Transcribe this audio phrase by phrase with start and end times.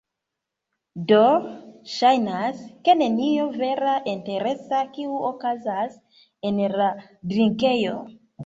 [1.11, 1.19] Do,
[1.97, 6.03] ŝajnas, ke nenio vera interesa, kiu okazas
[6.51, 6.91] en la
[7.35, 7.97] drinkejo